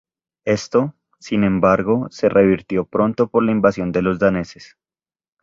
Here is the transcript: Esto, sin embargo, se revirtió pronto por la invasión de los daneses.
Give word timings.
Esto, 0.47 0.95
sin 1.19 1.43
embargo, 1.43 2.07
se 2.09 2.27
revirtió 2.27 2.85
pronto 2.85 3.27
por 3.27 3.43
la 3.43 3.51
invasión 3.51 3.91
de 3.91 4.01
los 4.01 4.17
daneses. 4.17 4.75